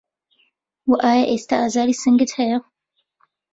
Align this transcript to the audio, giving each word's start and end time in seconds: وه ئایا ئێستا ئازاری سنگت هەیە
وه 0.89 0.97
ئایا 1.03 1.23
ئێستا 1.29 1.55
ئازاری 1.61 1.99
سنگت 2.03 2.31
هەیە 2.39 2.57